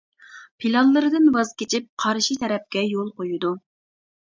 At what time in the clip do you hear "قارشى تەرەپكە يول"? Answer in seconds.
2.05-3.15